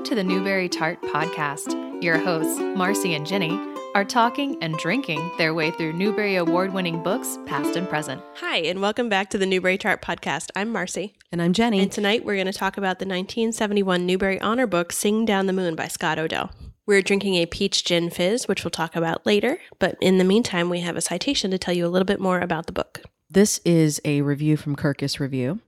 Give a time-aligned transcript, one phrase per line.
[0.00, 2.02] Welcome to the Newbery Tart Podcast.
[2.02, 3.50] Your hosts, Marcy and Jenny,
[3.94, 8.22] are talking and drinking their way through Newbery Award winning books, past and present.
[8.36, 10.48] Hi, and welcome back to the Newbery Tart Podcast.
[10.56, 11.16] I'm Marcy.
[11.30, 11.80] And I'm Jenny.
[11.80, 15.52] And tonight we're going to talk about the 1971 Newbery Honor book, Sing Down the
[15.52, 16.50] Moon by Scott O'Dell.
[16.86, 19.58] We're drinking a peach gin fizz, which we'll talk about later.
[19.78, 22.40] But in the meantime, we have a citation to tell you a little bit more
[22.40, 23.02] about the book.
[23.28, 25.60] This is a review from Kirkus Review.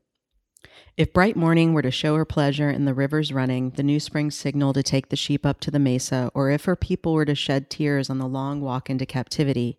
[0.95, 4.30] If bright morning were to show her pleasure in the rivers running, the new spring
[4.30, 7.34] signal to take the sheep up to the mesa, or if her people were to
[7.34, 9.78] shed tears on the long walk into captivity,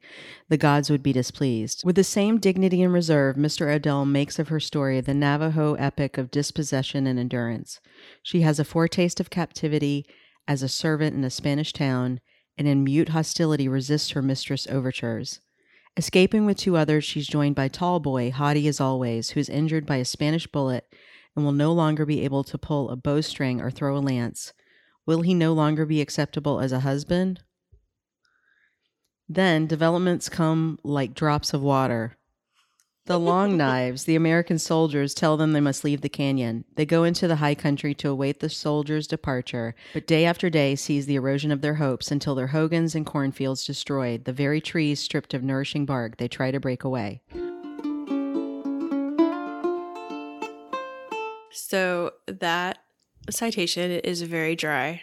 [0.49, 1.83] the gods would be displeased.
[1.85, 3.71] With the same dignity and reserve, Mr.
[3.71, 7.79] O'Dell makes of her story the Navajo epic of dispossession and endurance.
[8.23, 10.07] She has a foretaste of captivity
[10.47, 12.21] as a servant in a Spanish town,
[12.57, 15.41] and in mute hostility resists her mistress' overtures.
[15.95, 19.97] Escaping with two others, she's joined by Tallboy, haughty as always, who is injured by
[19.97, 20.87] a Spanish bullet
[21.35, 24.53] and will no longer be able to pull a bowstring or throw a lance.
[25.05, 27.41] Will he no longer be acceptable as a husband?
[29.29, 32.17] Then developments come like drops of water.
[33.05, 36.63] The long knives, the American soldiers tell them they must leave the canyon.
[36.75, 40.77] They go into the high country to await the soldiers' departure, but day after day
[40.77, 45.01] sees the erosion of their hopes until their hogans and cornfields destroyed, the very trees
[45.01, 47.21] stripped of nourishing bark they try to break away.
[51.51, 52.77] So that
[53.29, 55.01] citation is very dry.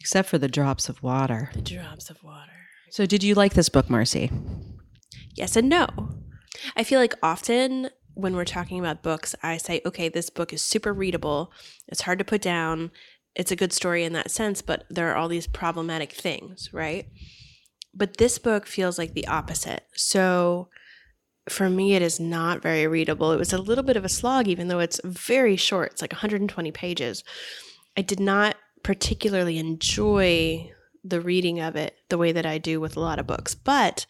[0.00, 1.52] Except for the drops of water.
[1.54, 2.50] The drops of water.
[2.90, 4.32] So, did you like this book, Marcy?
[5.36, 5.86] Yes and no.
[6.76, 10.62] I feel like often when we're talking about books, I say, okay, this book is
[10.62, 11.52] super readable.
[11.88, 12.90] It's hard to put down.
[13.34, 17.06] It's a good story in that sense, but there are all these problematic things, right?
[17.94, 19.84] But this book feels like the opposite.
[19.94, 20.68] So
[21.48, 23.32] for me, it is not very readable.
[23.32, 25.92] It was a little bit of a slog, even though it's very short.
[25.92, 27.24] It's like 120 pages.
[27.96, 30.70] I did not particularly enjoy
[31.04, 34.06] the reading of it the way that I do with a lot of books, but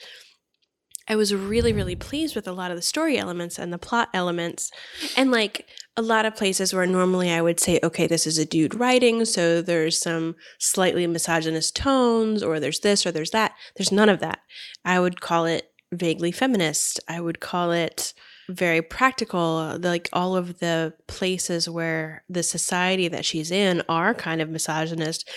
[1.13, 4.09] I was really, really pleased with a lot of the story elements and the plot
[4.15, 4.71] elements.
[5.15, 8.47] And like a lot of places where normally I would say, okay, this is a
[8.47, 13.53] dude writing, so there's some slightly misogynist tones, or there's this, or there's that.
[13.77, 14.39] There's none of that.
[14.87, 16.99] I would call it vaguely feminist.
[17.07, 18.15] I would call it
[18.49, 19.79] very practical.
[19.83, 25.29] Like all of the places where the society that she's in are kind of misogynist.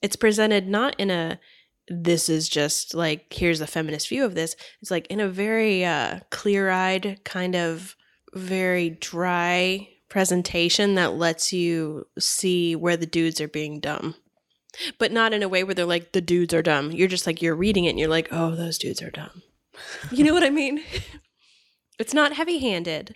[0.00, 1.40] It's presented not in a
[1.88, 5.84] this is just like here's the feminist view of this it's like in a very
[5.84, 7.94] uh, clear-eyed kind of
[8.34, 14.14] very dry presentation that lets you see where the dudes are being dumb.
[14.98, 16.92] But not in a way where they're like the dudes are dumb.
[16.92, 19.42] You're just like you're reading it and you're like oh those dudes are dumb.
[20.12, 20.82] You know what i mean?
[21.96, 23.14] It's not heavy-handed.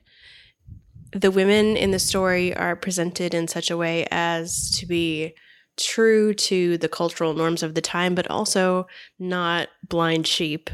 [1.12, 5.34] The women in the story are presented in such a way as to be
[5.78, 8.86] true to the cultural norms of the time, but also
[9.18, 10.70] not blind sheep,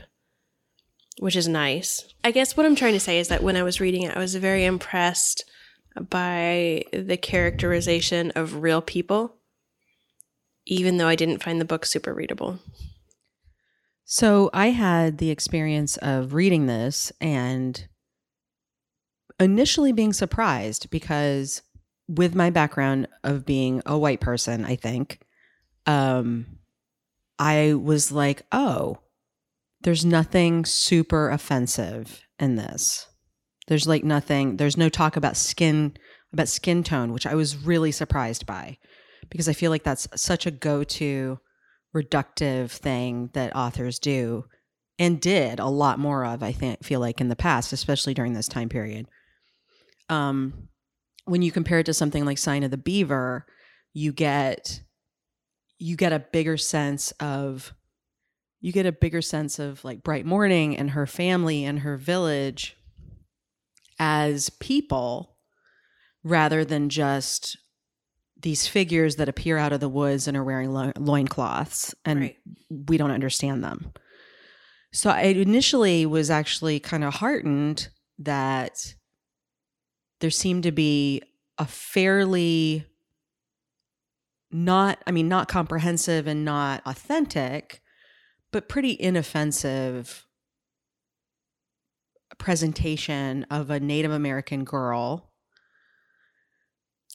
[1.19, 2.05] which is nice.
[2.25, 4.21] I guess what I'm trying to say is that when I was reading it, I
[4.21, 5.45] was very impressed
[6.11, 9.37] by the characterization of real people,
[10.67, 12.59] even though I didn't find the book super readable.
[14.05, 17.87] So I had the experience of reading this and
[19.41, 21.63] initially being surprised because
[22.09, 25.21] with my background of being a white person, I think,
[25.87, 26.47] um,
[27.39, 28.99] I was like, oh,
[29.83, 33.07] there's nothing super offensive in this.
[33.67, 35.97] There's like nothing, there's no talk about skin,
[36.33, 38.79] about skin tone, which I was really surprised by
[39.31, 41.39] because I feel like that's such a go to
[41.95, 44.45] reductive thing that authors do
[44.99, 48.35] and did a lot more of, I think, feel like in the past, especially during
[48.35, 49.07] this time period.
[50.09, 50.69] Um,
[51.25, 53.47] when you compare it to something like Sign of the Beaver,
[53.93, 54.81] you get
[55.79, 57.75] you get a bigger sense of
[58.61, 62.77] you get a bigger sense of like Bright Morning and her family and her village
[63.99, 65.37] as people
[66.23, 67.59] rather than just
[68.41, 72.37] these figures that appear out of the woods and are wearing lo- loincloths and right.
[72.89, 73.93] we don't understand them.
[74.93, 77.89] So I initially was actually kind of heartened
[78.19, 78.95] that
[80.25, 81.21] there seemed to be
[81.59, 82.87] a fairly
[84.51, 87.83] not, I mean, not comprehensive and not authentic,
[88.51, 90.25] but pretty inoffensive
[92.39, 95.31] presentation of a Native American girl.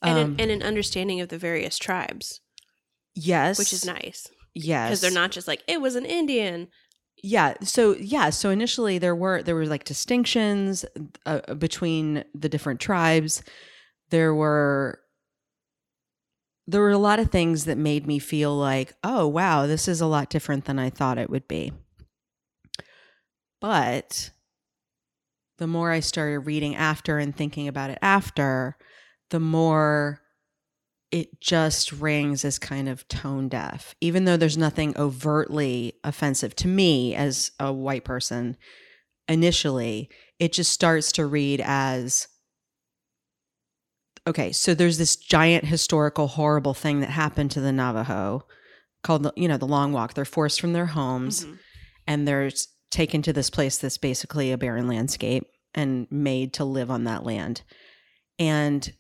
[0.04, 2.42] And, um, an, and an understanding of the various tribes.
[3.16, 3.58] Yes.
[3.58, 4.28] Which is nice.
[4.54, 4.90] Yes.
[4.90, 6.68] Because they're not just like, it was an Indian
[7.24, 10.86] yeah so yeah so initially there were there were like distinctions
[11.26, 13.44] uh, between the different tribes
[14.10, 15.00] there were
[16.70, 20.02] there were a lot of things that made me feel like, oh, wow, this is
[20.02, 21.74] a lot different than I thought it would be.
[23.60, 24.30] But
[25.58, 28.78] the more I started reading after and thinking about it after,
[29.32, 30.22] the more
[31.12, 36.68] it just rings as kind of tone deaf, even though there's nothing overtly offensive to
[36.68, 38.56] me as a white person
[39.28, 40.10] initially.
[40.40, 42.28] It just starts to read as
[44.28, 48.46] okay, so there's this giant historical horrible thing that happened to the Navajo
[49.02, 50.14] called the, you know, the Long Walk.
[50.14, 51.60] They're forced from their homes Mhm.
[52.06, 52.52] and they're
[52.92, 57.24] taken to this place that's basically a barren landscape and made to live on that
[57.24, 57.62] land.
[58.38, 58.94] And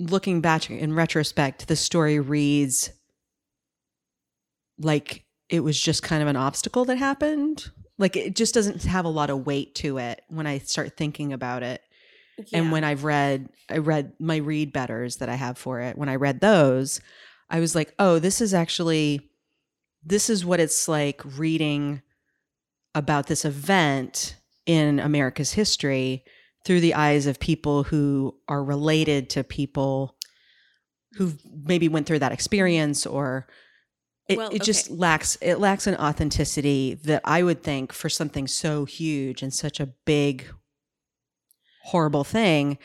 [0.00, 2.90] looking back in retrospect, the story reads
[4.78, 7.70] like it was just kind of an obstacle that happened.
[7.98, 11.32] Like it just doesn't have a lot of weight to it when I start thinking
[11.32, 11.82] about it.
[12.54, 15.98] And when I've read, I read my read betters that I have for it.
[15.98, 17.02] When I read those,
[17.50, 19.28] I was like, oh, this is actually,
[20.02, 22.00] this is what it's like reading
[22.94, 26.24] about this event in America's history
[26.64, 30.16] through the eyes of people who are related to people
[31.14, 31.32] who
[31.64, 33.46] maybe went through that experience or
[34.28, 38.46] it, Well, it just lacks it lacks an authenticity that I would think for something
[38.46, 40.46] so huge and such a big
[41.82, 42.78] horrible thing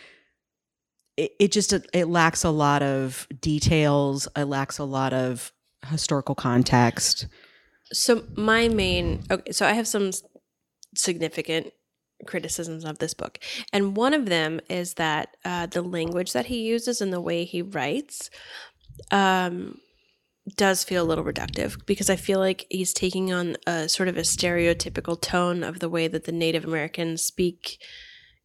[1.18, 4.28] it, it just it lacks a lot of details.
[4.36, 5.52] It lacks a lot of
[5.88, 7.28] historical context.
[7.92, 10.12] So my main okay, so I have some
[10.96, 11.72] significant
[12.26, 13.40] criticisms of this book,
[13.74, 17.44] and one of them is that uh, the language that he uses and the way
[17.46, 18.30] he writes
[19.12, 19.80] um,
[20.56, 24.18] does feel a little reductive because I feel like he's taking on a sort of
[24.18, 27.82] a stereotypical tone of the way that the Native Americans speak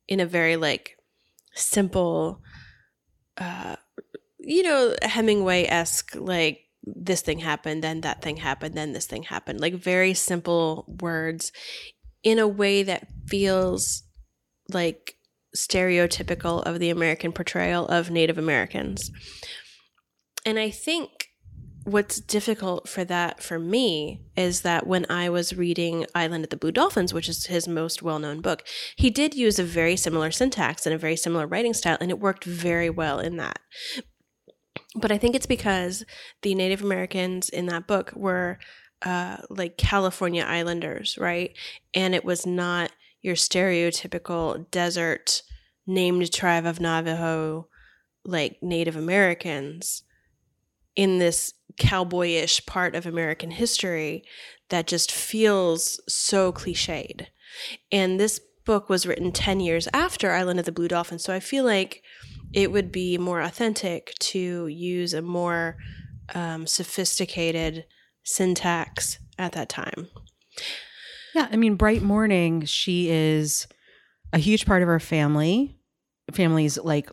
[0.09, 0.97] in a very like
[1.55, 2.41] simple,
[3.37, 3.77] uh,
[4.39, 9.25] you know, Hemingway esque like this thing happened, then that thing happened, then this thing
[9.25, 9.61] happened.
[9.61, 11.53] Like very simple words
[12.23, 14.03] in a way that feels
[14.69, 15.17] like
[15.57, 19.11] stereotypical of the American portrayal of Native Americans.
[20.47, 21.29] And I think
[21.85, 26.57] what's difficult for that for me is that when I was reading Island of the
[26.57, 30.31] Blue Dolphins, which is his most well known book, he did use a very similar
[30.31, 33.59] syntax and a very similar writing style, and it worked very well in that.
[34.95, 36.05] But I think it's because
[36.43, 38.59] the Native Americans in that book were
[39.03, 41.55] uh, like California Islanders, right?
[41.95, 42.93] And it was not
[43.23, 45.43] your stereotypical desert
[45.87, 47.69] named tribe of Navajo,
[48.25, 50.03] like Native Americans
[50.97, 54.23] in this cowboyish part of American history
[54.69, 57.27] that just feels so cliched.
[57.91, 61.19] And this book was written 10 years after Island of the Blue Dolphin.
[61.19, 62.03] So I feel like
[62.53, 65.77] it would be more authentic to use a more
[66.35, 67.85] um, sophisticated
[68.31, 70.09] syntax at that time.
[71.35, 73.67] Yeah, I mean, Bright Morning, she is
[74.33, 75.77] a huge part of our family.
[76.33, 77.11] Family's like,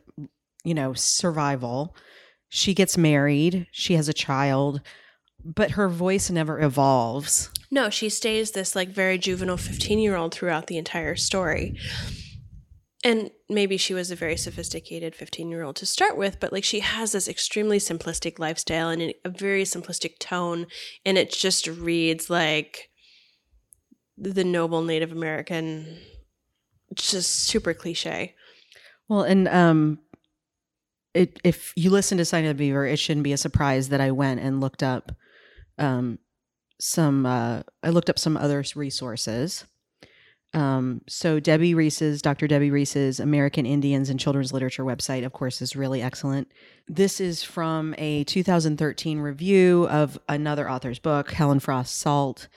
[0.64, 1.96] you know, survival.
[2.50, 4.82] She gets married, she has a child,
[5.44, 7.50] but her voice never evolves.
[7.70, 11.78] No, she stays this like very juvenile 15 year old throughout the entire story.
[13.04, 16.64] And maybe she was a very sophisticated 15 year old to start with, but like
[16.64, 20.66] she has this extremely simplistic lifestyle and a very simplistic tone.
[21.06, 22.90] And it just reads like
[24.18, 26.00] the noble Native American,
[26.96, 28.34] just super cliche.
[29.08, 30.00] Well, and um
[31.14, 34.02] it, if you listen to Sign of the Beaver, it shouldn't be a surprise that
[34.02, 35.12] I went and looked up
[35.78, 36.18] um
[36.80, 39.66] some uh I looked up some other resources.
[40.54, 42.48] Um, so Debbie Reese's, Dr.
[42.48, 46.48] Debbie Reese's American Indians and Children's Literature website, of course, is really excellent.
[46.88, 52.48] This is from a 2013 review of another author's book, Helen Frost Salt,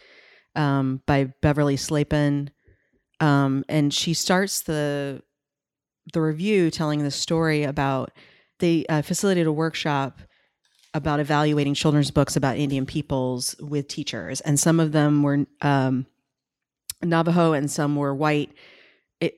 [0.54, 2.48] um, by Beverly Slapin.
[3.18, 5.22] Um, and she starts the
[6.12, 8.10] the review telling the story about
[8.58, 10.20] they uh, facilitated a workshop
[10.92, 16.06] about evaluating children's books about Indian peoples with teachers, and some of them were um,
[17.02, 18.50] Navajo and some were white.
[19.20, 19.34] It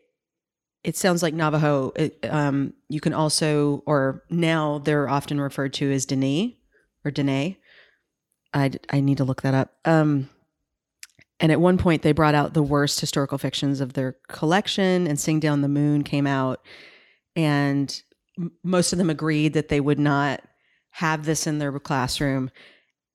[0.85, 1.93] it sounds like Navajo.
[1.97, 6.57] It, um, you can also, or now they're often referred to as Dene
[7.05, 7.57] or Dene.
[8.55, 9.75] I I need to look that up.
[9.85, 10.29] Um,
[11.41, 15.19] and at one point, they brought out the worst historical fictions of their collection, and
[15.19, 16.61] Sing Down the Moon came out,
[17.35, 18.03] and
[18.39, 20.43] m- most of them agreed that they would not
[20.91, 22.51] have this in their classroom.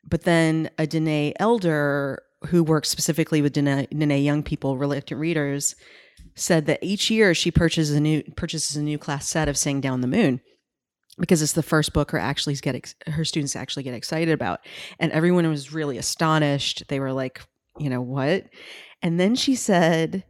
[0.03, 5.75] But then a Dene elder who works specifically with Dene, young people, reluctant readers,
[6.35, 9.81] said that each year she purchases a new purchases a new class set of Sing
[9.81, 10.41] Down the Moon.
[11.19, 14.59] because it's the first book her actually get ex- her students actually get excited about
[14.99, 17.41] and everyone was really astonished they were like
[17.79, 18.43] you know what
[19.01, 20.23] and then she said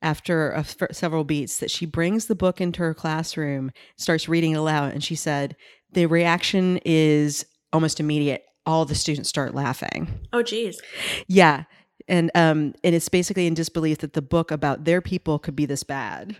[0.00, 4.92] after several beats that she brings the book into her classroom starts reading it aloud
[4.92, 5.56] and she said
[5.92, 10.08] the reaction is almost immediate all the students start laughing.
[10.32, 10.80] Oh, geez.
[11.26, 11.64] yeah.
[12.08, 15.66] And um and it's basically in disbelief that the book about their people could be
[15.66, 16.36] this bad.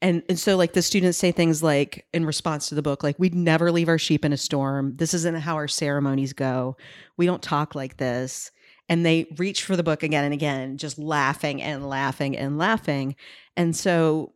[0.00, 3.18] And and so like the students say things like in response to the book like
[3.18, 4.96] we'd never leave our sheep in a storm.
[4.96, 6.76] This isn't how our ceremonies go.
[7.16, 8.50] We don't talk like this.
[8.88, 13.16] And they reach for the book again and again just laughing and laughing and laughing.
[13.56, 14.32] And so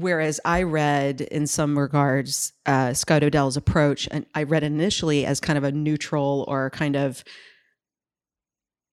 [0.00, 5.40] whereas i read in some regards uh, scott o'dell's approach and i read initially as
[5.40, 7.24] kind of a neutral or kind of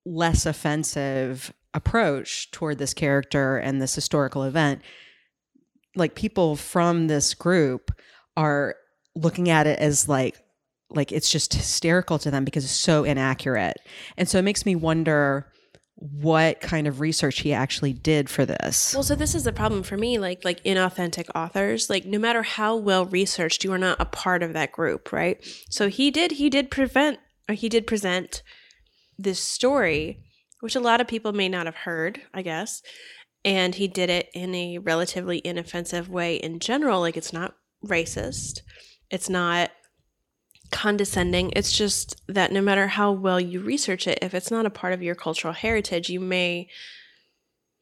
[0.04, 4.80] less offensive approach toward this character and this historical event
[5.96, 7.90] like people from this group
[8.36, 8.76] are
[9.14, 10.36] looking at it as like
[10.90, 13.78] like it's just hysterical to them because it's so inaccurate.
[14.16, 15.50] And so it makes me wonder
[15.96, 19.82] what kind of research he actually did for this Well, so this is the problem
[19.82, 24.00] for me, like like inauthentic authors, like no matter how well researched, you are not
[24.00, 25.42] a part of that group, right?
[25.70, 28.42] So he did he did prevent or he did present
[29.18, 30.22] this story,
[30.60, 32.82] which a lot of people may not have heard, I guess.
[33.44, 37.00] And he did it in a relatively inoffensive way in general.
[37.00, 38.60] Like it's not racist.
[39.10, 39.70] It's not
[40.70, 41.52] condescending.
[41.54, 44.92] It's just that no matter how well you research it, if it's not a part
[44.92, 46.68] of your cultural heritage, you may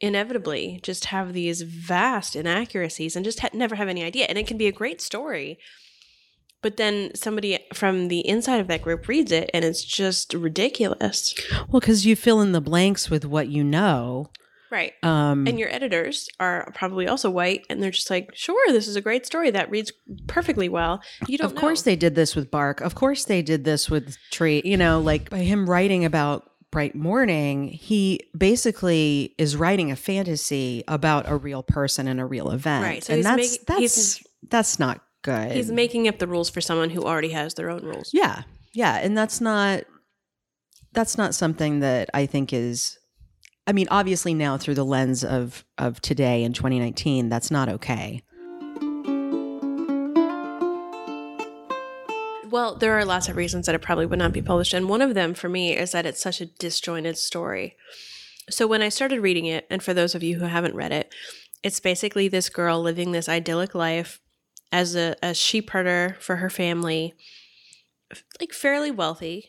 [0.00, 4.26] inevitably just have these vast inaccuracies and just ha- never have any idea.
[4.29, 5.59] And it can be a great story,
[6.62, 11.35] but then somebody from the inside of that group reads it and it's just ridiculous.
[11.69, 14.31] well because you fill in the blanks with what you know
[14.75, 14.93] Right.
[15.04, 18.97] um And your editors are probably also white and they're just like, sure, this is
[18.97, 19.93] a great story that reads
[20.26, 21.00] perfectly well.
[21.28, 24.16] You don't of course they did this with bark of course they did this with
[24.31, 29.97] tree you know like by him writing about bright morning he basically is writing a
[29.97, 33.64] fantasy about a real person and a real event Right, so and he's that's making-
[33.69, 37.54] that's he's- that's not good He's making up the rules for someone who already has
[37.54, 38.11] their own rules.
[38.12, 39.85] yeah yeah and that's not
[40.93, 42.99] that's not something that i think is
[43.66, 48.23] i mean obviously now through the lens of of today in 2019 that's not okay
[52.54, 54.75] Well, there are lots of reasons that it probably would not be published.
[54.75, 57.76] And one of them for me is that it's such a disjointed story.
[58.49, 61.12] So when I started reading it, and for those of you who haven't read it,
[61.64, 64.21] it's basically this girl living this idyllic life
[64.71, 67.14] as a, a sheep herder for her family,
[68.40, 69.49] like fairly wealthy.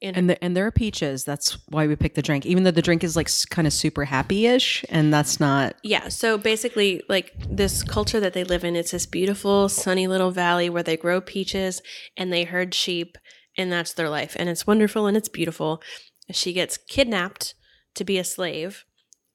[0.00, 2.70] In and the, and there are peaches that's why we picked the drink even though
[2.70, 7.32] the drink is like kind of super happy-ish and that's not Yeah, so basically, like
[7.48, 11.20] this culture that they live in, it's this beautiful, sunny little valley where they grow
[11.20, 11.80] peaches
[12.16, 13.16] and they herd sheep,
[13.56, 14.36] and that's their life.
[14.38, 15.82] And it's wonderful and it's beautiful.
[16.30, 17.54] She gets kidnapped
[17.94, 18.84] to be a slave,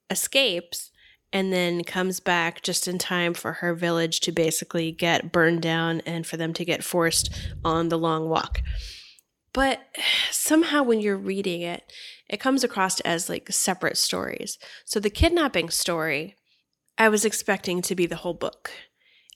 [0.09, 0.91] escapes,
[1.31, 6.01] and then comes back just in time for her village to basically get burned down
[6.05, 7.33] and for them to get forced
[7.65, 8.61] on the long walk.
[9.53, 9.81] But
[10.31, 11.83] somehow when you're reading it,
[12.29, 14.57] it comes across as like separate stories.
[14.85, 16.35] So the kidnapping story,
[16.97, 18.71] I was expecting to be the whole book.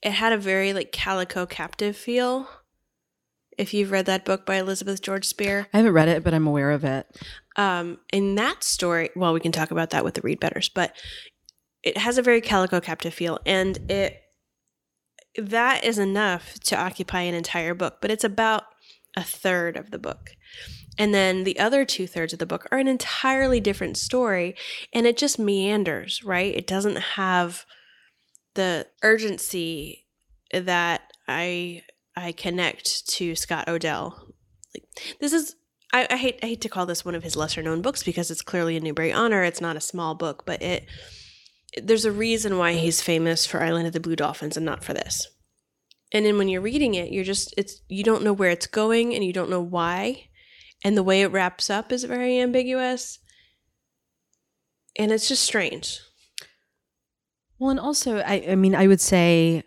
[0.02, 2.48] It had a very like calico captive feel.
[3.58, 6.46] If you've read that book by Elizabeth George Speare, i haven't read it but i'm
[6.46, 7.08] aware of it
[7.58, 10.96] um, in that story, well, we can talk about that with the read betters, but
[11.84, 14.22] it has a very calico captive feel, and it
[15.36, 17.98] that is enough to occupy an entire book.
[18.02, 18.64] But it's about
[19.18, 20.30] a third of the book.
[20.98, 24.56] And then the other two thirds of the book are an entirely different story,
[24.94, 26.56] and it just meanders, right?
[26.56, 27.66] It doesn't have
[28.54, 30.06] the urgency
[30.54, 31.82] that I
[32.16, 34.34] I connect to Scott O'Dell.
[34.74, 34.86] Like
[35.20, 35.56] this is
[35.94, 38.32] I, I hate I hate to call this one of his lesser known books because
[38.32, 39.44] it's clearly a Newbery honor.
[39.44, 40.88] It's not a small book, but it
[41.82, 44.94] there's a reason why he's famous for Island of the Blue Dolphins and not for
[44.94, 45.28] this.
[46.14, 49.14] And then when you're reading it, you're just it's you don't know where it's going
[49.14, 50.30] and you don't know why.
[50.84, 53.20] And the way it wraps up is very ambiguous.
[54.98, 56.00] And it's just strange.
[57.60, 59.64] Well, and also, I, I mean, I would say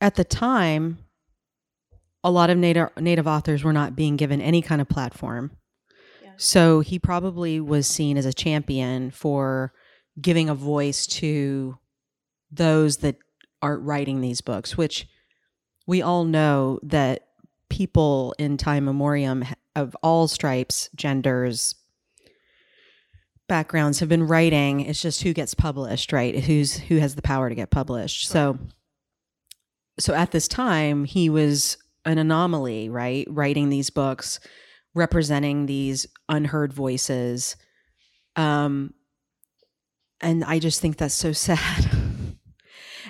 [0.00, 0.98] at the time,
[2.24, 5.52] a lot of native native authors were not being given any kind of platform.
[6.22, 6.32] Yeah.
[6.36, 9.72] So he probably was seen as a champion for
[10.20, 11.78] giving a voice to
[12.50, 13.16] those that
[13.62, 15.08] aren't writing these books, which
[15.86, 17.28] we all know that
[17.68, 19.44] people in time memoriam
[19.76, 21.74] of all stripes, genders,
[23.48, 24.80] backgrounds have been writing.
[24.80, 26.38] It's just who gets published, right?
[26.38, 28.28] Who's who has the power to get published.
[28.28, 28.58] So
[29.98, 33.26] so at this time he was an anomaly, right?
[33.28, 34.38] Writing these books
[34.94, 37.56] representing these unheard voices.
[38.36, 38.94] Um
[40.20, 41.97] and I just think that's so sad.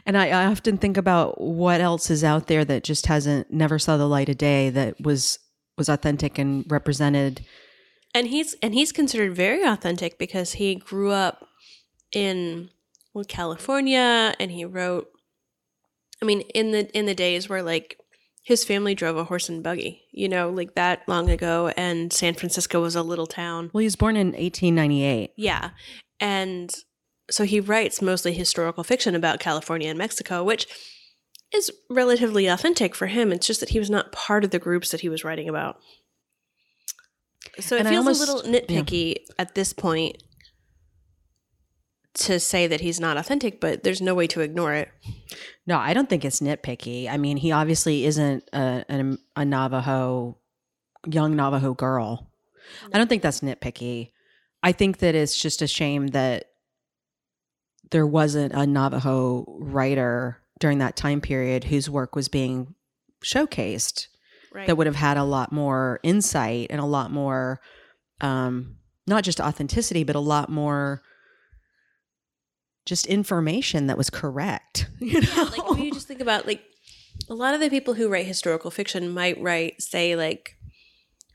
[0.08, 3.78] And I, I often think about what else is out there that just hasn't never
[3.78, 5.38] saw the light of day that was
[5.76, 7.44] was authentic and represented
[8.14, 11.46] and he's and he's considered very authentic because he grew up
[12.12, 12.70] in
[13.14, 15.08] well, California and he wrote
[16.22, 17.98] I mean in the in the days where like
[18.42, 22.32] his family drove a horse and buggy, you know, like that long ago and San
[22.32, 23.70] Francisco was a little town.
[23.74, 25.32] Well, he was born in 1898.
[25.36, 25.70] Yeah.
[26.18, 26.74] And
[27.30, 30.66] so he writes mostly historical fiction about California and Mexico, which
[31.52, 33.32] is relatively authentic for him.
[33.32, 35.78] It's just that he was not part of the groups that he was writing about.
[37.60, 40.22] So it And feels almost- a little nitpicky at this point
[42.14, 44.88] to say that he's not authentic, but there's no way to ignore it.
[45.66, 47.08] No, I don't think it's nitpicky.
[47.08, 50.36] I mean, he obviously isn't a, a, a Navajo,
[51.06, 52.30] young Navajo girl.
[52.92, 54.10] I don't think that's nitpicky.
[54.62, 56.47] I think that it's just a shame that
[57.90, 62.74] there wasn't a Navajo writer during that time period whose work was being
[63.24, 64.06] showcased
[64.52, 64.66] Right.
[64.66, 67.60] that would have had a lot more insight and a lot more,
[68.22, 68.76] um,
[69.06, 71.02] not just authenticity, but a lot more
[72.86, 74.88] just information that was correct.
[75.00, 75.48] You know?
[75.52, 76.62] like when you just think about like
[77.28, 80.56] a lot of the people who write historical fiction might write say like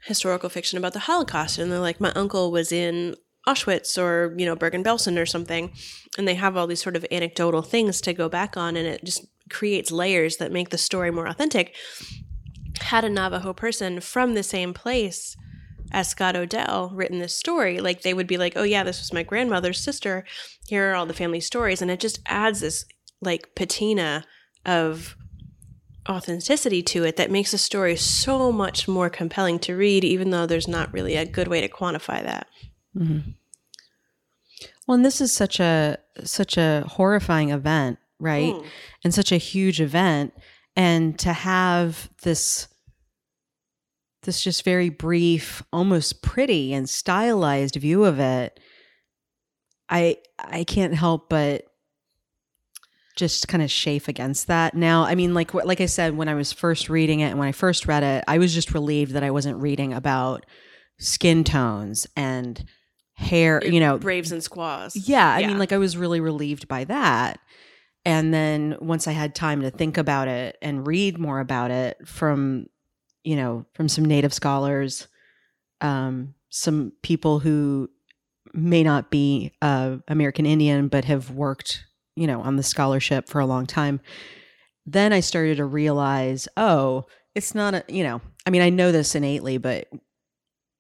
[0.05, 3.15] historical fiction about the holocaust and they're like my uncle was in
[3.47, 5.71] auschwitz or you know bergen-belsen or something
[6.17, 9.03] and they have all these sort of anecdotal things to go back on and it
[9.03, 11.75] just creates layers that make the story more authentic
[12.79, 15.35] had a navajo person from the same place
[15.91, 19.13] as Scott O'Dell written this story, like they would be like, "Oh yeah, this was
[19.13, 20.25] my grandmother's sister.
[20.67, 22.85] Here are all the family stories," and it just adds this
[23.21, 24.25] like patina
[24.65, 25.15] of
[26.09, 30.45] authenticity to it that makes a story so much more compelling to read, even though
[30.45, 32.47] there's not really a good way to quantify that.
[34.87, 38.53] Well, and this is such a such a horrifying event, right?
[38.53, 38.65] Mm.
[39.03, 40.33] And such a huge event,
[40.75, 42.67] and to have this
[44.23, 48.59] this just very brief, almost pretty and stylized view of it,
[49.89, 51.65] I I can't help but
[53.15, 54.73] just kind of chafe against that.
[54.73, 57.47] Now, I mean, like like I said, when I was first reading it and when
[57.47, 60.45] I first read it, I was just relieved that I wasn't reading about
[60.99, 62.63] skin tones and
[63.15, 64.95] hair, you know, Braves and squaws.
[64.95, 65.47] yeah, I Yeah.
[65.47, 67.39] mean, like I was really relieved by that.
[68.05, 71.97] And then once I had time to think about it and read more about it
[72.05, 72.67] from,
[73.23, 75.07] you know, from some native scholars,
[75.79, 77.89] um, some people who
[78.53, 83.39] may not be uh, American Indian but have worked, you know, on the scholarship for
[83.39, 84.01] a long time,
[84.85, 88.91] then I started to realize, oh, it's not a, you know, I mean, I know
[88.91, 89.87] this innately, but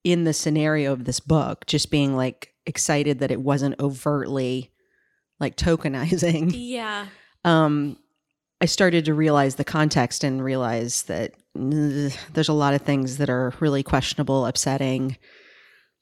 [0.03, 4.71] in the scenario of this book, just being like excited that it wasn't overtly
[5.39, 7.07] like tokenizing, Yeah.
[7.43, 7.97] um,
[8.61, 13.17] I started to realize the context and realize that ugh, there's a lot of things
[13.17, 15.17] that are really questionable, upsetting,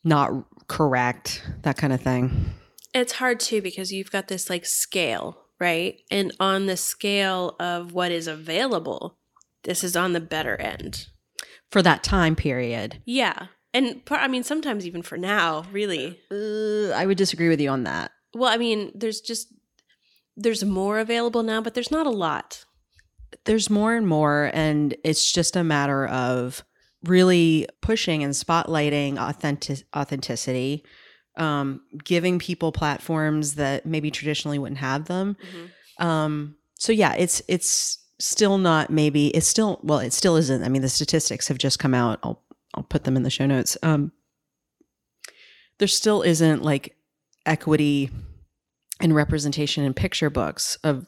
[0.04, 0.32] not
[0.68, 2.52] correct, that kind of thing.
[2.94, 6.00] It's hard too because you've got this like scale, right?
[6.12, 9.18] And on the scale of what is available,
[9.64, 11.08] this is on the better end.
[11.72, 13.48] For that time period, Yeah.
[13.74, 16.20] And par- I mean, sometimes even for now, really.
[16.32, 18.12] uh, I would disagree with you on that.
[18.34, 19.48] Well, I mean, there's just
[20.38, 22.66] there's more available now, but there's not a lot.
[23.46, 26.64] there's more and more and it's just a matter of
[27.04, 30.84] really pushing and spotlighting authentic authenticity
[31.38, 35.38] um, giving people platforms that maybe traditionally wouldn't have them
[35.98, 40.68] um, so yeah it's it's still not maybe it's still well it still isn't i
[40.70, 42.44] mean the statistics have just come out i'll
[42.76, 44.12] i'll put them in the show notes um,
[45.80, 46.96] there still isn't like
[47.46, 48.10] equity
[49.00, 51.08] and representation in picture books of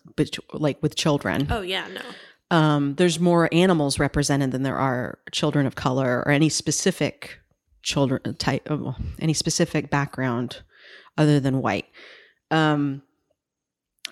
[0.54, 2.56] like with children Oh yeah, no.
[2.58, 7.40] um, there's more animals represented than there are children of color or any specific
[7.84, 10.64] children type of any specific background
[11.20, 11.86] other than white.
[12.50, 13.04] Um,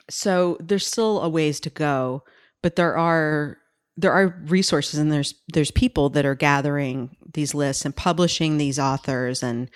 [0.10, 2.24] so there's still a ways to go,
[2.62, 3.58] but there are
[3.98, 8.80] there are resources and there's there's people that are gathering these lists and publishing these
[8.80, 9.70] authors and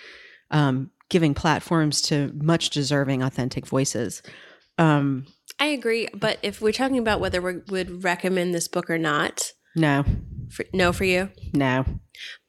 [0.52, 4.22] um, giving platforms to much deserving authentic voices.
[4.78, 5.28] Um,
[5.60, 9.52] I agree, but if we're talking about whether we would recommend this book or not,
[9.76, 10.04] no,
[10.50, 11.86] for, no for you, no.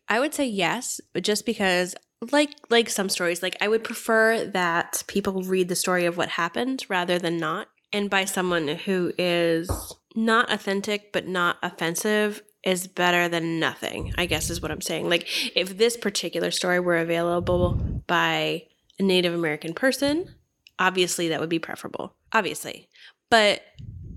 [0.09, 1.95] I would say yes, but just because
[2.33, 6.31] like like some stories, like I would prefer that people read the story of what
[6.31, 9.69] happened rather than not, and by someone who is
[10.17, 15.09] not authentic but not offensive is better than nothing, I guess is what I'm saying.
[15.09, 18.65] Like if this particular story were available by
[18.99, 20.35] a Native American person,
[20.79, 22.15] obviously that would be preferable.
[22.33, 22.89] Obviously.
[23.31, 23.63] But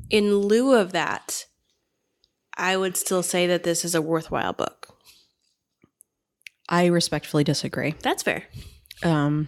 [0.10, 1.46] in lieu of that,
[2.58, 4.88] I would still say that this is a worthwhile book.
[6.68, 7.96] I respectfully disagree.
[8.02, 8.44] That's fair.
[9.04, 9.48] Um,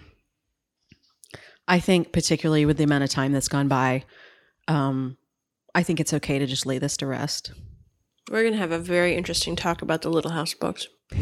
[1.67, 4.05] I think, particularly with the amount of time that's gone by,
[4.67, 5.17] um,
[5.73, 7.51] I think it's okay to just lay this to rest.
[8.29, 10.87] We're going to have a very interesting talk about the Little House books.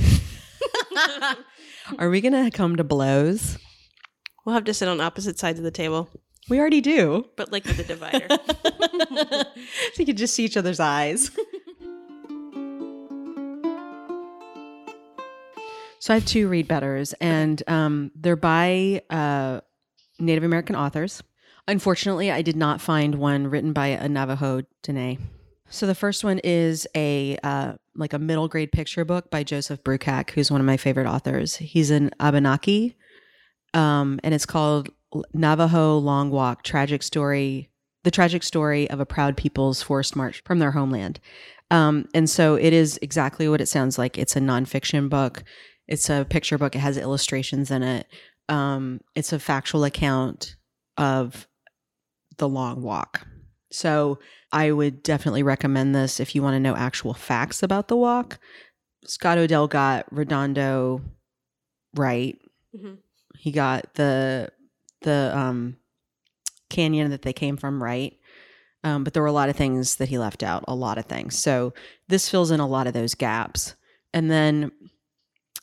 [1.99, 3.57] Are we going to come to blows?
[4.45, 6.09] We'll have to sit on opposite sides of the table,
[6.49, 7.25] We already do.
[7.37, 8.27] but like with a divider.
[8.29, 11.29] so you can just see each other's eyes.
[15.99, 19.61] so I have two read betters, and um, they're by uh,
[20.19, 21.21] Native American authors.
[21.69, 25.19] Unfortunately, I did not find one written by a Navajo Dene.
[25.69, 29.83] So the first one is a uh, like a middle grade picture book by Joseph
[29.83, 31.57] Bruchac, who's one of my favorite authors.
[31.57, 32.97] He's an Abenaki,
[33.75, 34.89] um, and it's called
[35.31, 37.69] Navajo Long Walk: Tragic Story,
[38.03, 41.19] the tragic story of a proud people's forced march from their homeland.
[41.69, 44.17] Um, and so it is exactly what it sounds like.
[44.17, 45.43] It's a nonfiction book.
[45.87, 46.75] It's a picture book.
[46.75, 48.07] It has illustrations in it.
[48.47, 50.55] Um, it's a factual account
[50.97, 51.47] of
[52.39, 53.25] the long walk.
[53.71, 54.19] So
[54.51, 58.39] I would definitely recommend this if you want to know actual facts about the walk.
[59.05, 61.01] Scott O'Dell got Redondo
[61.95, 62.37] right.
[62.75, 62.97] Mhm.
[63.37, 64.49] He got the
[65.01, 65.77] the um,
[66.69, 68.17] canyon that they came from right.
[68.83, 71.05] Um, but there were a lot of things that he left out, a lot of
[71.05, 71.37] things.
[71.37, 71.73] So
[72.07, 73.75] this fills in a lot of those gaps.
[74.13, 74.71] And then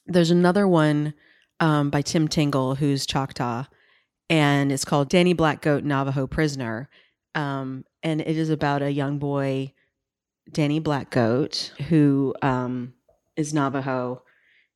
[0.06, 1.14] there's another one
[1.60, 3.66] um, by Tim Tingle, who's Choctaw,
[4.28, 6.88] and it's called Danny Blackgoat Navajo Prisoner.
[7.34, 9.72] Um, and it is about a young boy,
[10.50, 12.94] Danny Blackgoat, who um,
[13.36, 14.22] is Navajo.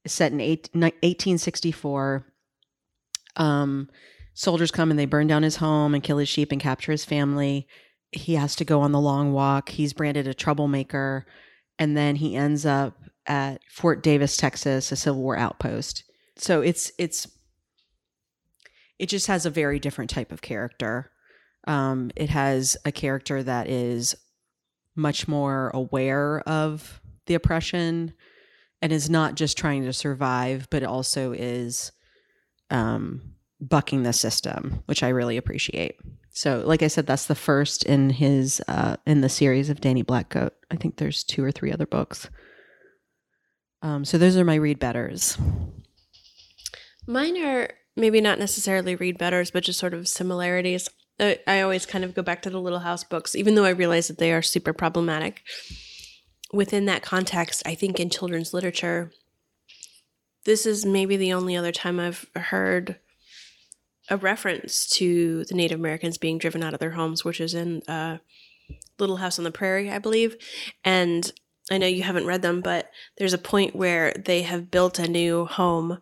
[0.04, 2.26] It's set in eight, ni- 1864.
[3.36, 3.88] Um,
[4.34, 7.04] soldiers come and they burn down his home and kill his sheep and capture his
[7.04, 7.66] family.
[8.12, 9.70] He has to go on the long walk.
[9.70, 11.26] He's branded a troublemaker.
[11.78, 16.04] And then he ends up at Fort Davis, Texas, a Civil War outpost.
[16.36, 17.28] So it's it's
[19.00, 21.10] it just has a very different type of character.
[21.66, 24.14] Um, it has a character that is
[24.94, 28.12] much more aware of the oppression
[28.82, 31.92] and is not just trying to survive, but also is
[32.68, 33.22] um,
[33.58, 35.96] bucking the system, which I really appreciate.
[36.28, 40.04] So, like I said, that's the first in his uh, in the series of Danny
[40.04, 40.50] Blackgoat.
[40.70, 42.28] I think there's two or three other books.
[43.80, 45.38] Um, so those are my read betters.
[47.06, 50.88] Mine are maybe not necessarily read betters, but just sort of similarities.
[51.18, 53.70] I, I always kind of go back to the Little House books, even though I
[53.70, 55.42] realize that they are super problematic.
[56.52, 59.12] Within that context, I think in children's literature,
[60.44, 62.98] this is maybe the only other time I've heard
[64.08, 67.82] a reference to the Native Americans being driven out of their homes, which is in
[67.86, 68.18] uh,
[68.98, 70.36] Little House on the Prairie, I believe.
[70.84, 71.30] And
[71.70, 75.08] I know you haven't read them, but there's a point where they have built a
[75.08, 75.98] new home,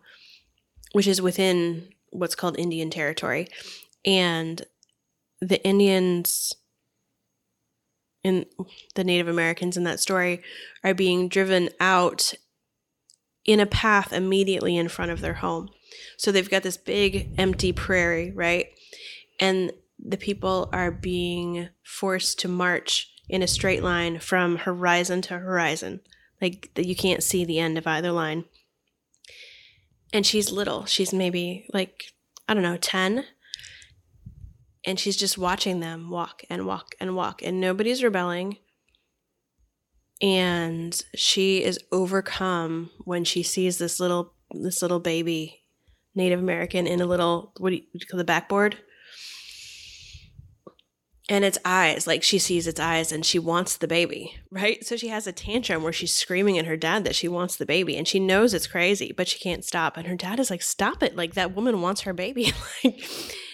[0.93, 3.47] which is within what's called Indian territory.
[4.05, 4.61] And
[5.41, 6.53] the Indians
[8.23, 8.45] and
[8.95, 10.41] the Native Americans in that story
[10.83, 12.33] are being driven out
[13.45, 15.69] in a path immediately in front of their home.
[16.17, 18.67] So they've got this big empty prairie, right?
[19.39, 25.39] And the people are being forced to march in a straight line from horizon to
[25.39, 26.01] horizon.
[26.41, 28.45] Like you can't see the end of either line.
[30.13, 30.85] And she's little.
[30.85, 32.13] She's maybe like
[32.47, 33.25] I don't know, 10.
[34.85, 38.57] And she's just watching them walk and walk and walk and nobody's rebelling.
[40.21, 45.61] And she is overcome when she sees this little this little baby
[46.15, 48.77] Native American in a little what do you, call the backboard?
[51.29, 54.85] And its eyes like she sees its eyes and she wants the baby right?
[54.85, 57.65] So she has a tantrum where she's screaming at her dad that she wants the
[57.65, 59.95] baby and she knows it's crazy but she can't stop.
[59.95, 61.15] And her dad is like stop it.
[61.15, 62.53] Like that woman wants her baby.
[62.83, 63.01] Like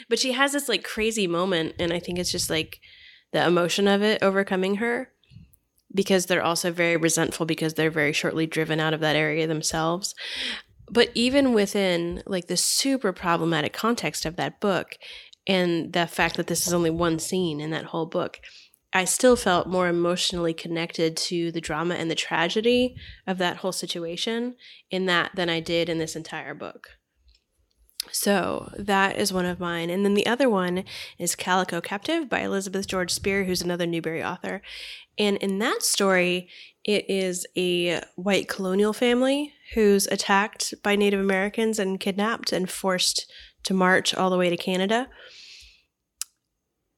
[0.10, 2.80] but she has this like crazy moment and i think it's just like
[3.32, 5.10] the emotion of it overcoming her
[5.96, 10.14] because they're also very resentful because they're very shortly driven out of that area themselves.
[10.92, 14.98] But even within like the super problematic context of that book
[15.48, 18.40] and the fact that this is only one scene in that whole book
[18.94, 22.96] i still felt more emotionally connected to the drama and the tragedy
[23.28, 24.56] of that whole situation
[24.90, 26.90] in that than i did in this entire book
[28.12, 29.90] So that is one of mine.
[29.90, 30.84] And then the other one
[31.18, 34.62] is Calico Captive by Elizabeth George Speare, who's another Newbery author.
[35.18, 36.50] And in that story,
[36.84, 43.32] it is a white colonial family who's attacked by Native Americans and kidnapped and forced
[43.66, 45.08] to march all the way to Canada.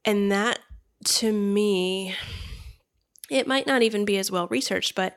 [0.05, 0.59] And that,
[1.05, 2.15] to me,
[3.29, 5.15] it might not even be as well researched, but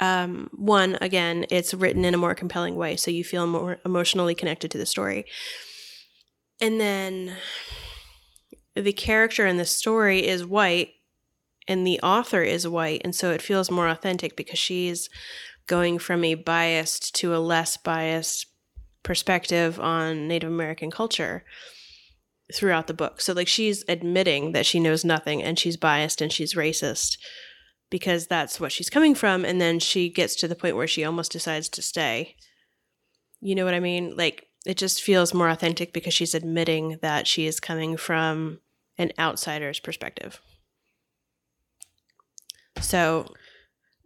[0.00, 4.34] um, one, again, it's written in a more compelling way, so you feel more emotionally
[4.34, 5.24] connected to the story.
[6.60, 7.36] And then
[8.74, 10.90] the character in the story is white,
[11.68, 15.08] and the author is white, and so it feels more authentic because she's
[15.66, 18.46] going from a biased to a less biased
[19.02, 21.44] perspective on Native American culture
[22.54, 23.20] throughout the book.
[23.20, 27.16] So like she's admitting that she knows nothing and she's biased and she's racist
[27.90, 31.04] because that's what she's coming from and then she gets to the point where she
[31.04, 32.36] almost decides to stay.
[33.40, 34.16] You know what I mean?
[34.16, 38.60] Like it just feels more authentic because she's admitting that she is coming from
[38.98, 40.40] an outsider's perspective.
[42.80, 43.32] So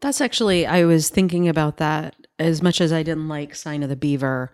[0.00, 3.88] That's actually, I was thinking about that as much as I didn't like Sign of
[3.88, 4.52] the Beaver.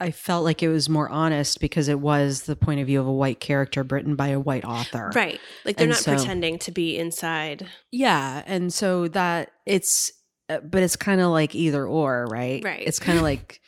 [0.00, 3.06] I felt like it was more honest because it was the point of view of
[3.06, 5.10] a white character written by a white author.
[5.14, 7.66] right, like they're And not so- pretending to be inside.
[7.90, 8.42] Yeah.
[8.46, 10.12] And so that it's,
[10.48, 12.62] uh, but it's kind of like either or, right?
[12.64, 12.82] Right.
[12.86, 13.60] It's kind of like,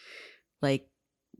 [0.62, 0.86] like,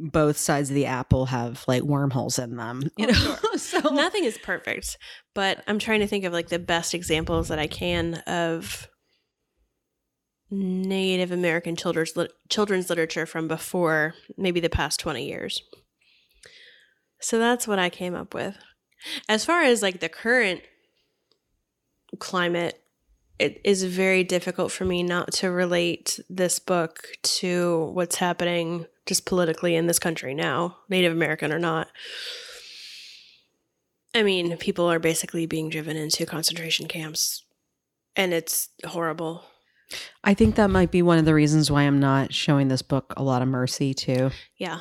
[0.03, 3.51] both sides of the apple have like wormholes in them, you Oh, know.
[3.59, 4.97] so Nothing is perfect,
[5.35, 8.89] but I'm trying to think of like the best examples that I can of
[10.51, 12.13] Native American children's
[12.49, 15.63] children's literature from before maybe the past 20 years.
[17.21, 18.57] So that's what I came up with.
[19.29, 20.63] As far as like the current
[22.19, 22.83] climate,
[23.39, 29.25] it is very difficult for me not to relate this book to what's happening just
[29.25, 31.89] politically in this country now, Native American or not.
[34.15, 37.45] I mean, people are basically being driven into concentration camps,
[38.17, 39.45] and it's horrible.
[40.23, 43.13] I think that might be one of the reasons why I'm not showing this book
[43.17, 44.31] a lot of mercy too.
[44.57, 44.81] Yeah.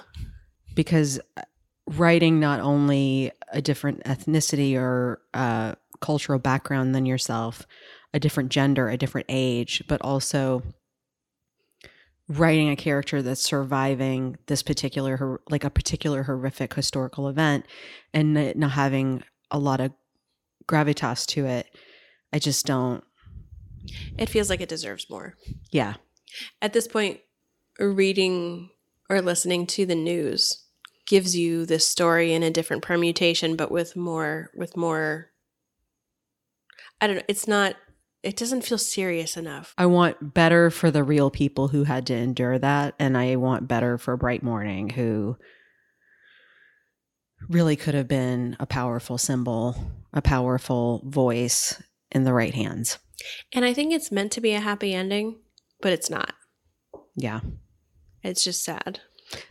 [0.75, 1.41] because uh,
[1.87, 7.65] writing not only a different ethnicity or uh, cultural background than yourself,
[8.13, 10.61] a different gender, a different age, but also
[12.27, 17.65] writing a character that's surviving this particular like a particular horrific historical event
[18.13, 19.91] and not having a lot of
[20.67, 21.67] gravitas to it
[22.31, 23.03] i just don't
[24.17, 25.35] It feels like it deserves more.
[25.71, 25.95] yeah
[26.61, 27.19] At this point,
[27.79, 28.69] reading
[29.09, 30.65] or listening to the news
[31.09, 35.31] gives you this story in a different permutation, but with more, with more.
[37.01, 37.23] I don't know.
[37.27, 37.75] It's not.
[38.21, 39.73] It doesn't feel serious enough.
[39.77, 42.93] I want better for the real people who had to endure that.
[42.99, 45.37] And I want better for Bright Morning, who
[47.47, 52.99] really could have been a powerful symbol, a powerful voice in the right hands.
[53.53, 55.39] And I think it's meant to be a happy ending,
[55.81, 56.33] but it's not.
[57.15, 57.41] Yeah.
[58.23, 59.01] It's just sad.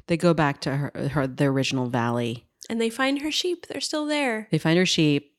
[0.06, 2.46] They go back to her, her the original valley.
[2.68, 3.66] And they find her sheep.
[3.66, 4.48] They're still there.
[4.50, 5.34] They find her sheep.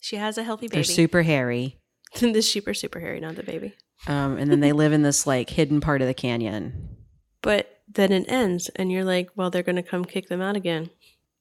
[0.00, 0.76] She has a healthy baby.
[0.76, 1.78] They're super hairy.
[2.20, 3.74] the sheep are super hairy, not the baby.
[4.06, 6.96] Um, and then they live in this like hidden part of the canyon.
[7.42, 10.56] But then it ends, and you're like, well, they're going to come kick them out
[10.56, 10.90] again.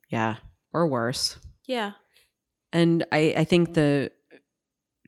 [0.10, 0.38] Yeah.
[0.74, 1.38] Or worse.
[1.68, 1.94] Yeah.
[2.72, 4.12] And I, I think the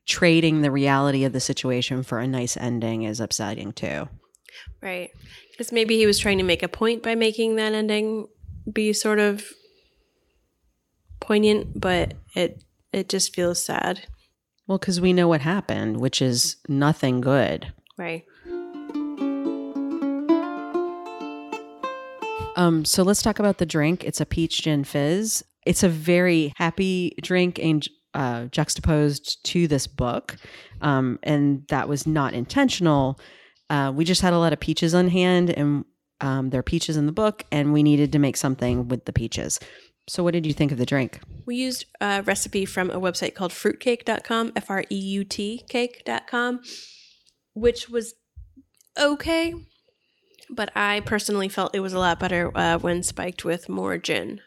[0.08, 4.10] trading the reality of the situation for a nice ending is upsetting too.
[4.82, 5.10] Right.
[5.52, 8.28] Because maybe he was trying to make a point by making that ending
[8.72, 9.44] be sort of
[11.20, 14.08] poignant, but it it just feels sad.
[14.68, 17.72] Well, because we know what happened, which is nothing good.
[17.98, 18.24] Right.
[22.56, 24.04] Um, so let's talk about the drink.
[24.04, 25.44] It's a peach gin fizz.
[25.66, 30.36] It's a very happy drink and uh, juxtaposed to this book,
[30.82, 33.20] um, and that was not intentional.
[33.70, 35.86] Uh, we just had a lot of peaches on hand, and
[36.20, 39.14] um, there are peaches in the book, and we needed to make something with the
[39.14, 39.60] peaches.
[40.08, 41.20] So, what did you think of the drink?
[41.46, 46.62] We used a recipe from a website called fruitcake.com, F R E U T cake.com,
[47.54, 48.14] which was
[49.00, 49.54] okay.
[50.50, 54.42] But I personally felt it was a lot better uh, when spiked with more gin.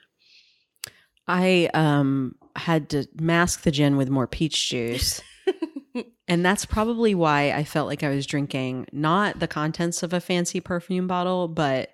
[1.27, 5.21] I um, had to mask the gin with more peach juice.
[6.27, 10.21] And that's probably why I felt like I was drinking not the contents of a
[10.21, 11.91] fancy perfume bottle, but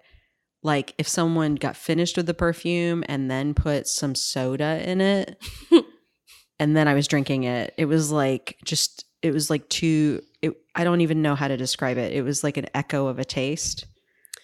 [0.62, 5.42] like if someone got finished with the perfume and then put some soda in it
[6.60, 7.74] and then I was drinking it.
[7.76, 11.56] It was like just it was like too it, I don't even know how to
[11.56, 12.12] describe it.
[12.12, 13.86] It was like an echo of a taste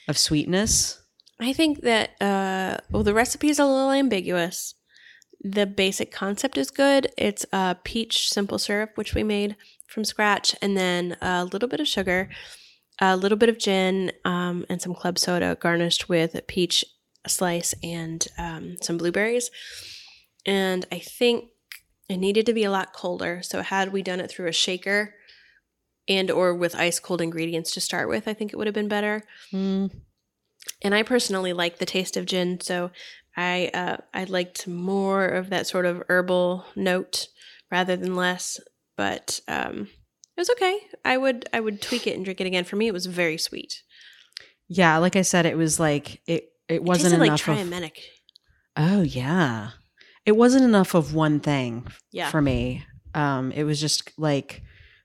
[0.08, 1.00] of sweetness.
[1.38, 4.74] I think that uh well the recipe is a little ambiguous.
[5.42, 7.12] The basic concept is good.
[7.16, 11.80] It's a peach simple syrup which we made from scratch and then a little bit
[11.80, 12.28] of sugar,
[13.00, 16.84] a little bit of gin, um, and some club soda garnished with a peach
[17.26, 19.50] slice and um, some blueberries.
[20.44, 21.50] And I think
[22.08, 23.40] it needed to be a lot colder.
[23.42, 25.14] So had we done it through a shaker
[26.08, 28.88] and or with ice cold ingredients to start with, I think it would have been
[28.88, 29.22] better.
[29.52, 29.90] Mm,
[30.82, 32.90] And I personally like the taste of gin, so
[33.36, 37.28] I uh, I liked more of that sort of herbal note
[37.70, 38.58] rather than less.
[38.96, 39.88] But um,
[40.36, 40.78] it was okay.
[41.04, 42.64] I would I would tweak it and drink it again.
[42.64, 43.82] For me, it was very sweet.
[44.68, 46.44] yeah, like I said, it was like it.
[46.68, 47.56] It It wasn't like enough of.
[48.76, 49.70] Oh yeah,
[50.24, 52.30] it wasn't enough of one thing Yeah.
[52.30, 52.84] for me.
[53.14, 54.62] Um, it was just like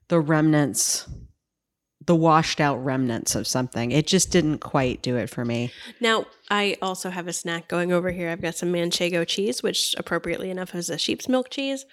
[0.10, 1.08] the remnants,
[2.06, 3.92] the washed out remnants of something.
[3.92, 5.72] It just didn't quite do it for me.
[6.02, 8.30] Now, I also have a snack going over here.
[8.30, 11.86] I've got some manchego cheese, which appropriately enough is a sheep's milk cheese.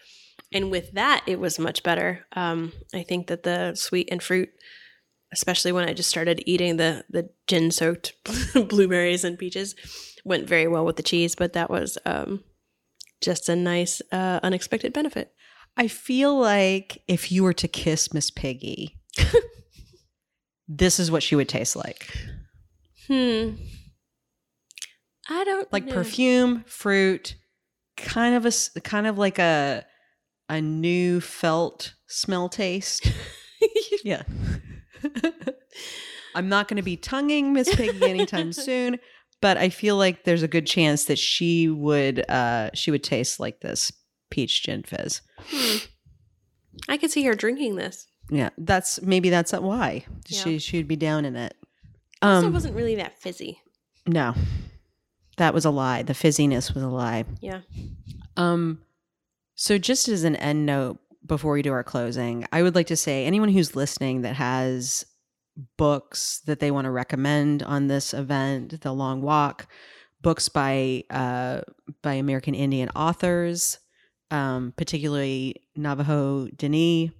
[0.52, 2.26] And with that, it was much better.
[2.32, 4.48] Um, I think that the sweet and fruit,
[5.32, 8.14] especially when I just started eating the, the gin soaked
[8.68, 9.76] blueberries and peaches,
[10.24, 11.36] went very well with the cheese.
[11.36, 12.42] But that was um,
[13.20, 15.32] just a nice, uh, unexpected benefit.
[15.76, 18.98] I feel like if you were to kiss Miss Piggy,
[20.68, 22.12] this is what she would taste like.
[23.06, 23.50] Hmm.
[25.28, 25.92] I don't Like know.
[25.94, 27.34] perfume, fruit,
[27.96, 29.84] kind of a kind of like a
[30.48, 33.10] a new felt smell taste.
[34.04, 34.22] yeah.
[36.34, 38.98] I'm not going to be tonguing Miss Piggy anytime soon,
[39.40, 43.40] but I feel like there's a good chance that she would uh she would taste
[43.40, 43.92] like this
[44.30, 45.20] peach gin fizz.
[45.38, 45.76] Hmm.
[46.88, 48.06] I could see her drinking this.
[48.30, 50.42] Yeah, that's maybe that's why Yeah.
[50.44, 51.54] she she'd be down in it.
[52.22, 53.60] Also, Um, wasn't really that fizzy.
[54.06, 54.34] no,
[55.38, 56.02] that was a lie.
[56.02, 57.24] The fizziness was a lie.
[57.40, 57.60] Yeah.
[58.36, 58.80] Um,
[59.54, 62.96] so just as an end note before we do our closing, I would like to
[62.96, 65.04] say anyone who's listening that has
[65.76, 69.66] books that they want to recommend on this event, The Long Walk,
[70.20, 71.62] books by uh
[72.02, 73.78] by American Indian authors,
[74.30, 77.12] um, particularly Navajo Dene,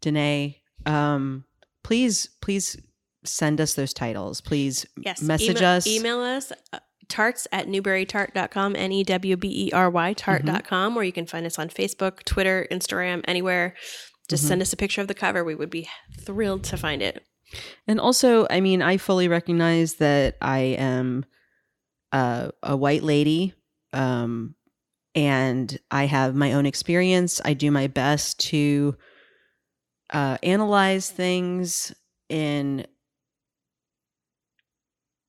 [0.00, 0.54] Dene,
[0.86, 1.44] um,
[1.82, 2.76] please please
[3.24, 4.40] send us those titles.
[4.40, 5.22] Please Yes.
[5.22, 5.86] message email, us.
[5.86, 11.04] Email us uh, tarts at newberytart.com, N E W B E R Y tart.com, or
[11.04, 13.74] you can find us on Facebook, Twitter, Instagram, anywhere.
[14.28, 14.48] Just Mhm.
[14.48, 15.44] send us a picture of the cover.
[15.44, 15.88] We would be
[16.20, 17.22] thrilled to find it.
[17.86, 21.24] And also, I mean, I fully recognize that I am
[22.10, 23.54] a, a white lady,
[23.92, 24.54] um,
[25.14, 27.40] and I have my own experience.
[27.44, 28.96] I do my best to
[30.12, 31.94] uh, analyze things
[32.28, 32.86] in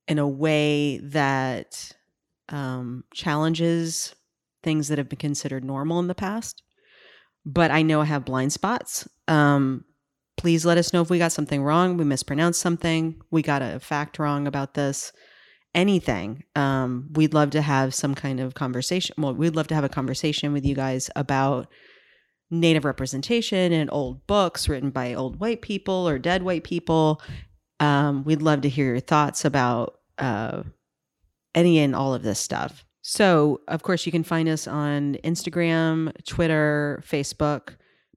[0.07, 1.91] in a way that
[2.49, 4.15] um, challenges
[4.63, 6.61] things that have been considered normal in the past.
[7.45, 9.07] But I know I have blind spots.
[9.27, 9.85] Um,
[10.37, 13.79] please let us know if we got something wrong we mispronounced something we got a
[13.79, 15.11] fact wrong about this
[15.73, 19.83] anything um, we'd love to have some kind of conversation well we'd love to have
[19.83, 21.67] a conversation with you guys about
[22.51, 27.21] native representation in old books written by old white people or dead white people
[27.79, 30.63] um, we'd love to hear your thoughts about uh,
[31.53, 36.11] any and all of this stuff so of course you can find us on instagram
[36.25, 37.75] twitter facebook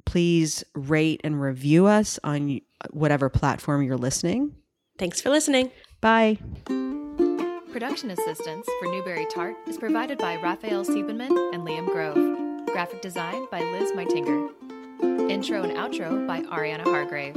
[0.09, 4.55] please rate and review us on whatever platform you're listening.
[4.99, 5.71] Thanks for listening.
[6.01, 6.38] Bye.
[7.71, 12.66] Production assistance for Newbery Tart is provided by Raphael Siebenman and Liam Grove.
[12.68, 14.49] Graphic design by Liz Meitinger.
[15.31, 17.37] Intro and outro by Ariana Hargrave.